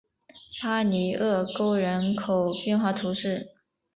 [0.63, 3.51] 巴尼厄沟人口变化图示